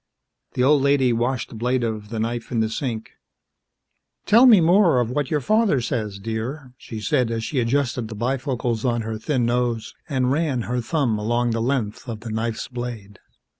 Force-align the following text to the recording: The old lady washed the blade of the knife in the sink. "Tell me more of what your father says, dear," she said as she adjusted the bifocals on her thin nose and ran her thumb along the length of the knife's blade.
The 0.53 0.63
old 0.63 0.81
lady 0.81 1.13
washed 1.13 1.49
the 1.49 1.55
blade 1.55 1.83
of 1.83 2.09
the 2.09 2.19
knife 2.19 2.51
in 2.51 2.59
the 2.59 2.71
sink. 2.71 3.11
"Tell 4.25 4.47
me 4.47 4.59
more 4.59 4.99
of 4.99 5.11
what 5.11 5.29
your 5.29 5.41
father 5.41 5.79
says, 5.79 6.17
dear," 6.17 6.73
she 6.79 6.99
said 6.99 7.29
as 7.29 7.43
she 7.43 7.59
adjusted 7.59 8.07
the 8.07 8.15
bifocals 8.15 8.83
on 8.83 9.03
her 9.03 9.19
thin 9.19 9.45
nose 9.45 9.93
and 10.09 10.31
ran 10.31 10.63
her 10.63 10.81
thumb 10.81 11.19
along 11.19 11.51
the 11.51 11.61
length 11.61 12.09
of 12.09 12.21
the 12.21 12.31
knife's 12.31 12.67
blade. 12.67 13.19